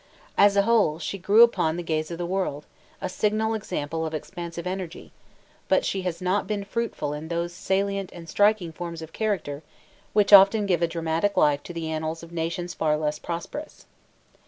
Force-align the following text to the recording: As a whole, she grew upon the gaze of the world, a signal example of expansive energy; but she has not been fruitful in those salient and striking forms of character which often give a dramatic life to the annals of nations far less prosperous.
As 0.35 0.55
a 0.55 0.63
whole, 0.63 0.97
she 0.97 1.19
grew 1.19 1.43
upon 1.43 1.77
the 1.77 1.83
gaze 1.83 2.09
of 2.09 2.17
the 2.17 2.25
world, 2.25 2.65
a 3.01 3.07
signal 3.07 3.53
example 3.53 4.03
of 4.03 4.15
expansive 4.15 4.65
energy; 4.65 5.11
but 5.67 5.85
she 5.85 6.01
has 6.01 6.19
not 6.23 6.47
been 6.47 6.63
fruitful 6.63 7.13
in 7.13 7.27
those 7.27 7.53
salient 7.53 8.11
and 8.11 8.27
striking 8.27 8.71
forms 8.71 9.03
of 9.03 9.13
character 9.13 9.61
which 10.13 10.33
often 10.33 10.65
give 10.65 10.81
a 10.81 10.87
dramatic 10.87 11.37
life 11.37 11.61
to 11.61 11.71
the 11.71 11.87
annals 11.91 12.23
of 12.23 12.31
nations 12.31 12.73
far 12.73 12.97
less 12.97 13.19
prosperous. 13.19 13.85